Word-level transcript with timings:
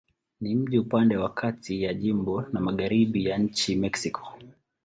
Ni 0.41 0.55
mji 0.55 0.77
upande 0.79 1.17
wa 1.17 1.33
kati 1.33 1.83
ya 1.83 1.93
jimbo 1.93 2.41
na 2.41 2.59
magharibi 2.59 3.25
ya 3.25 3.37
nchi 3.37 3.75
Mexiko. 3.75 4.27